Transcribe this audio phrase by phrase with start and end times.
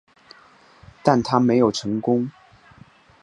[1.03, 2.31] 但它没有成功。